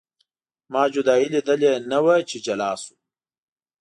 ما 0.71 0.83
جدایي 0.93 1.27
لیدلې 1.33 1.73
نه 1.91 1.99
وه 2.05 2.15
چې 2.29 2.37
جلا 2.45 2.71
شو. 2.81 2.93